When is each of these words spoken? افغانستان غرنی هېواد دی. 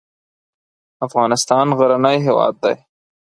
افغانستان 1.05 1.67
غرنی 1.79 2.17
هېواد 2.25 2.53
دی. 2.63 2.73